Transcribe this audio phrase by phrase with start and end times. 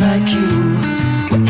[0.00, 0.48] like you.
[1.30, 1.44] Were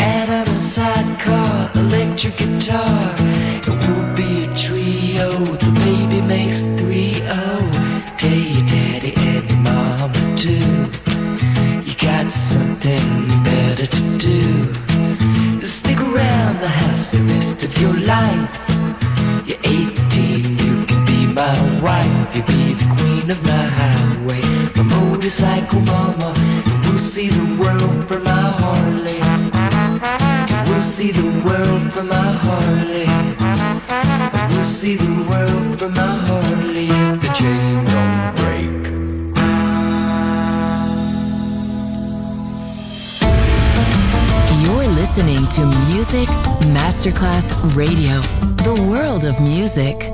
[47.73, 48.21] Radio,
[48.63, 50.13] the world of music.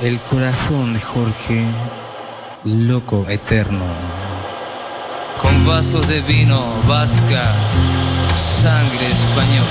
[0.00, 1.62] El corazón de Jorge,
[2.64, 3.84] loco eterno.
[5.42, 7.52] Con vasos de vino, vasca,
[8.34, 9.66] sangre española.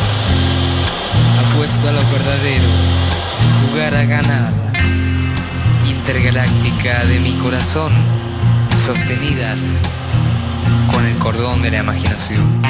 [1.50, 2.70] Apuesto a lo verdadero,
[3.66, 4.54] jugar a ganar.
[5.88, 7.92] Intergaláctica de mi corazón,
[8.86, 9.82] sostenidas
[10.94, 12.62] con el cordón de la imaginación.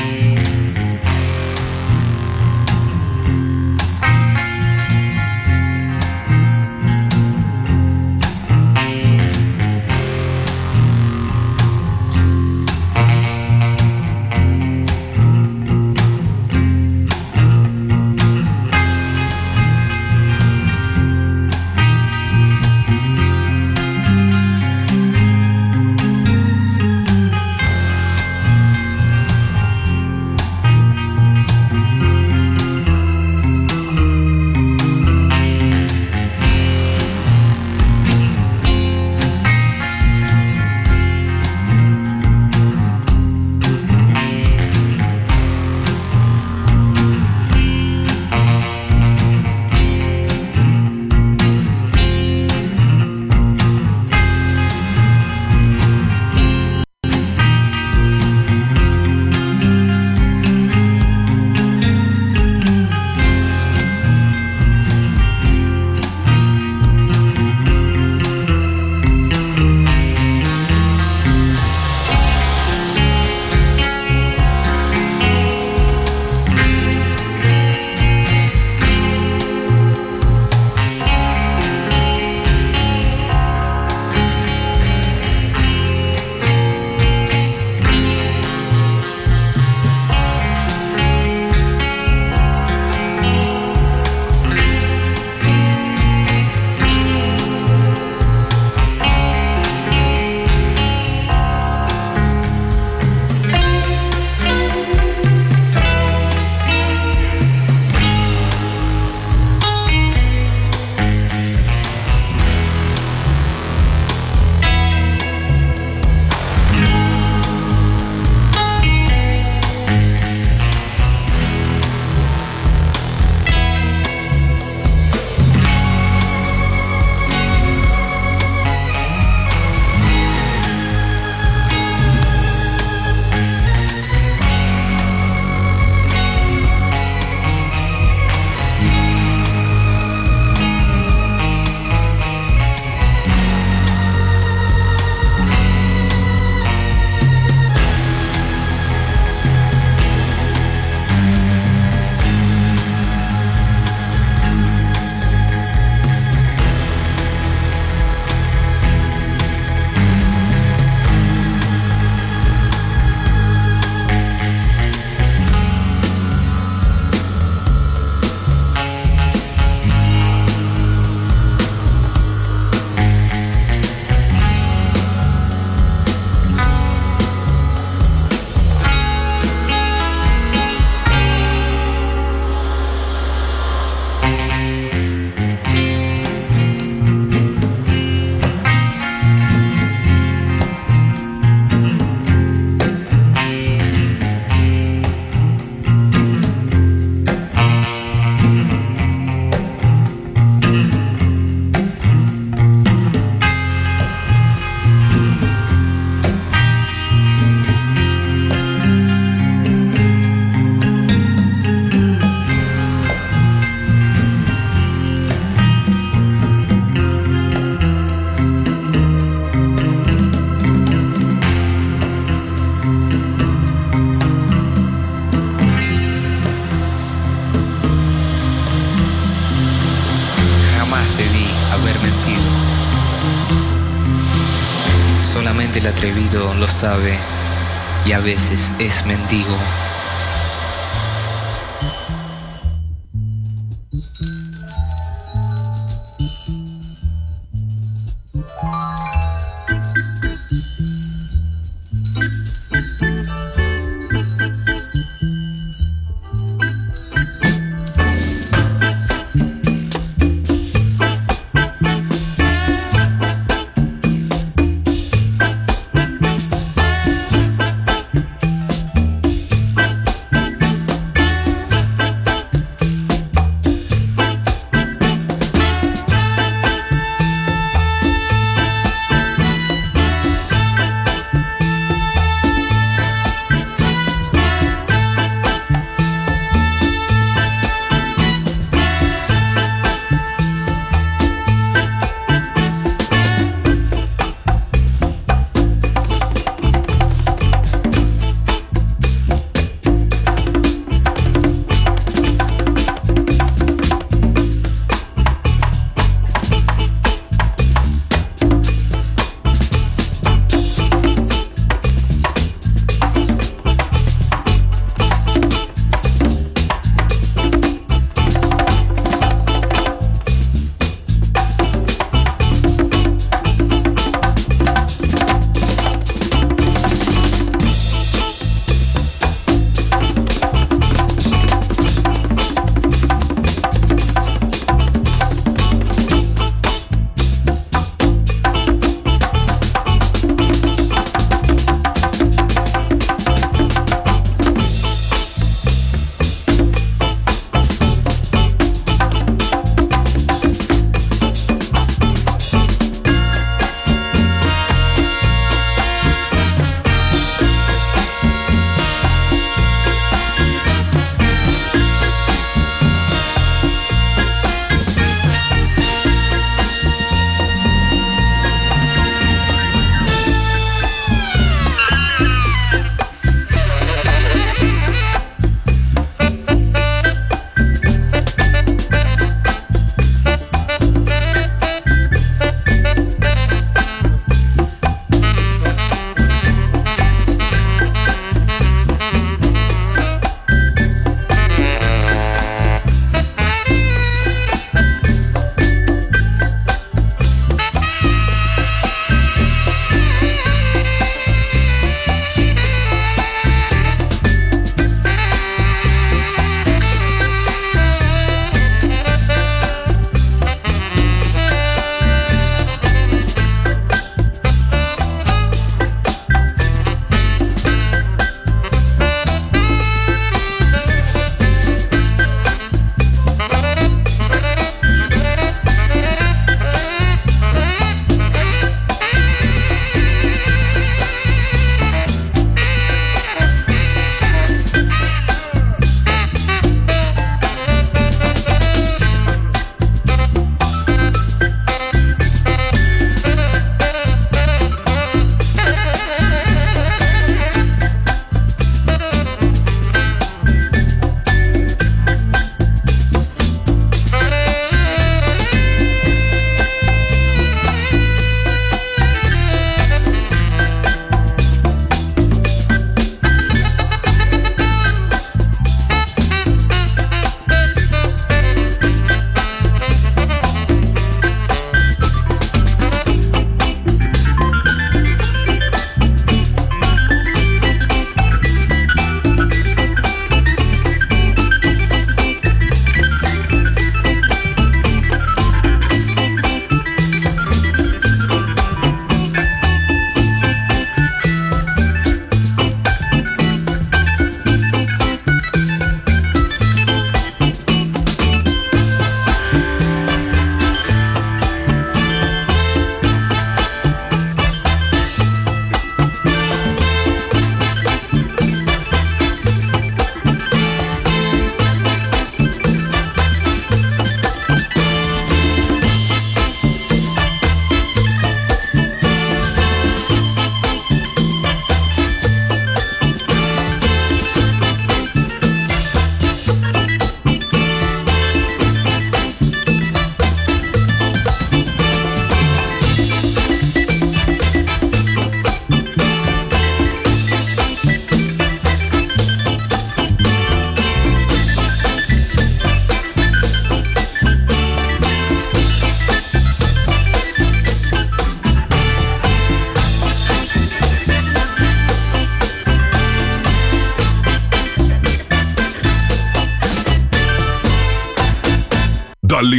[238.27, 239.16] Veces es mendigo.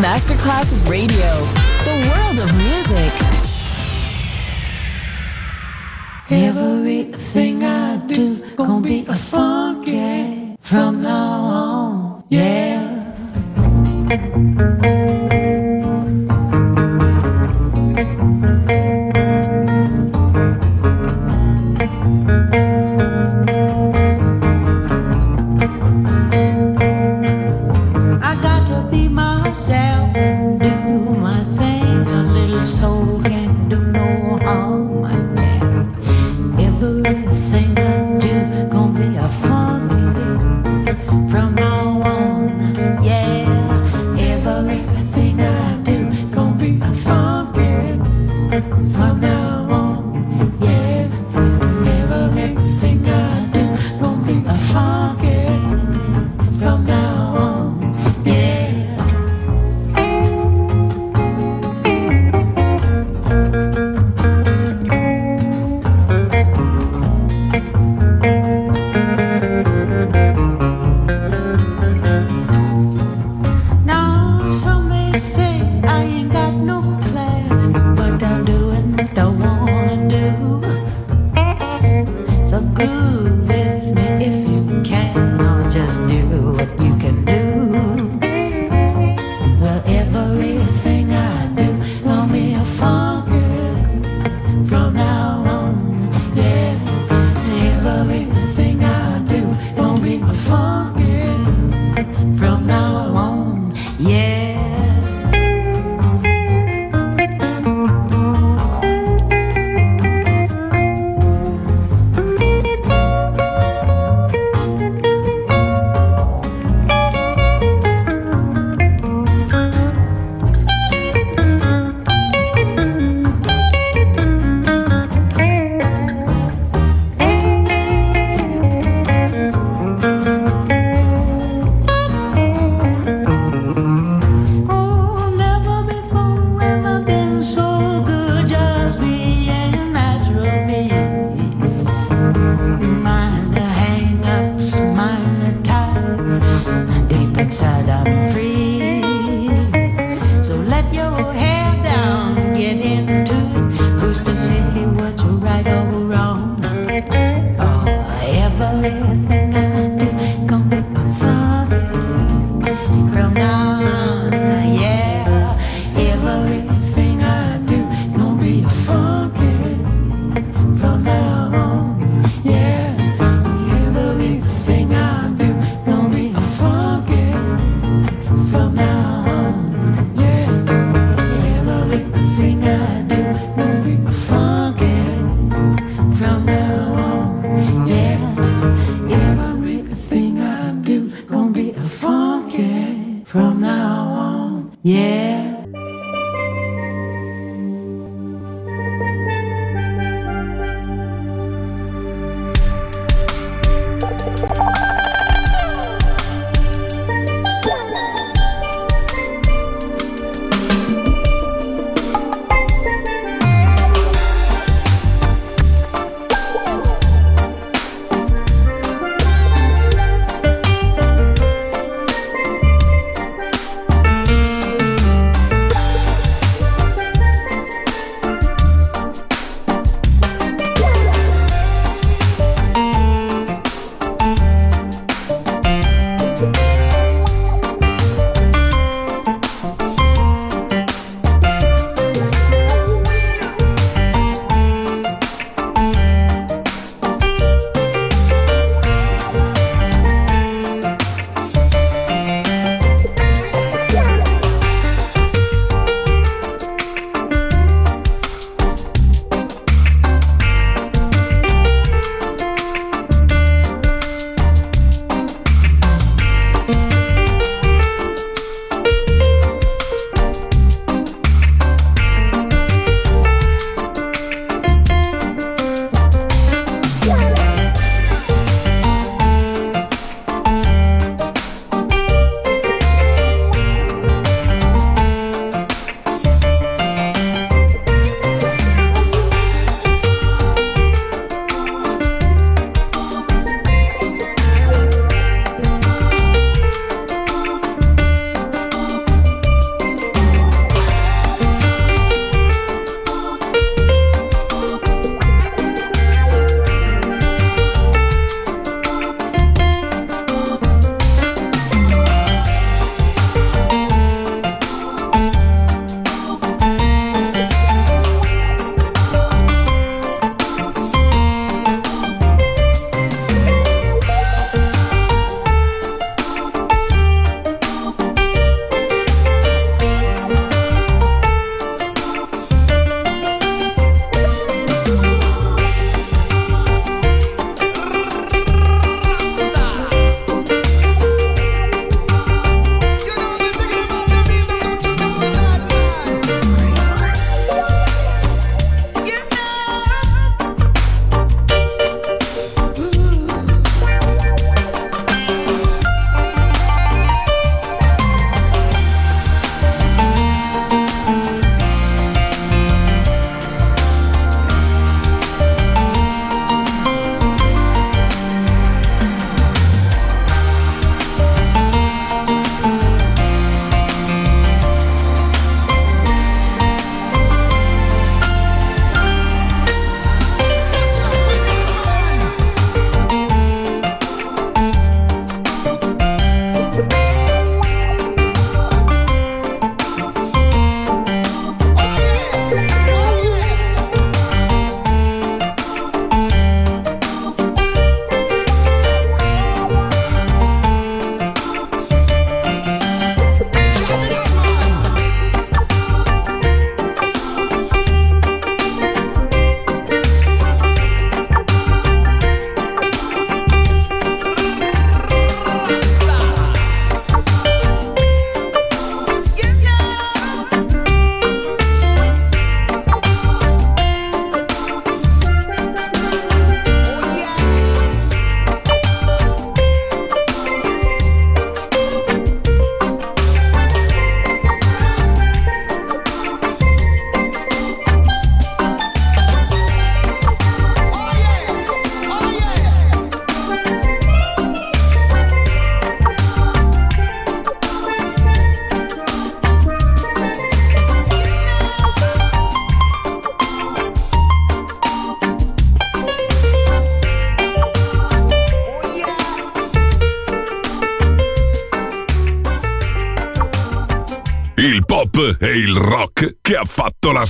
[0.00, 1.30] Masterclass Radio,
[1.84, 3.12] the world of music.
[6.30, 11.49] Everything I do gonna be a funky from now on.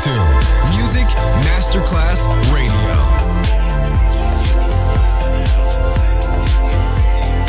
[0.00, 0.10] to
[0.70, 1.08] Music
[1.42, 2.94] Masterclass Radio.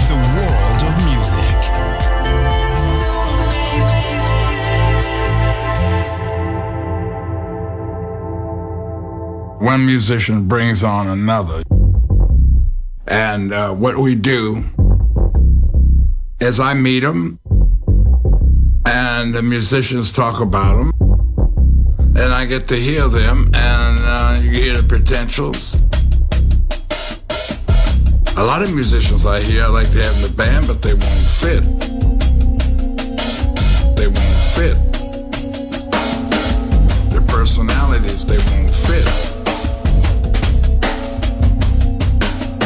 [0.08, 1.60] The world of music.
[9.62, 11.62] One musician brings on another.
[13.08, 14.64] And uh, what we do
[16.39, 17.39] is I meet them,
[18.88, 20.99] and the musicians talk about them
[22.20, 25.76] and I get to hear them, and uh, you hear the potentials.
[28.36, 30.91] A lot of musicians I hear I like to have in the band, but they
[30.91, 31.63] won't fit.
[33.95, 34.76] They won't fit.
[37.11, 39.07] Their personalities, they won't fit.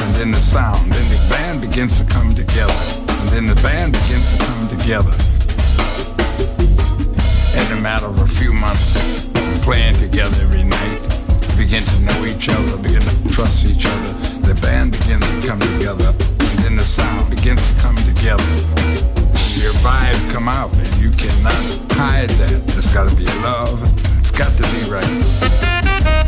[0.01, 2.73] And then the sound, then the band begins to come together.
[3.21, 5.13] And then the band begins to come together.
[7.53, 9.32] In a matter of a few months,
[9.63, 10.99] playing together every night,
[11.57, 14.11] begin to know each other, begin to trust each other.
[14.47, 18.43] The band begins to come together, and then the sound begins to come together.
[19.59, 21.63] Your vibes come out, and you cannot
[21.95, 22.51] hide that.
[22.75, 23.79] It's got to be love.
[24.19, 26.22] It's got to be right.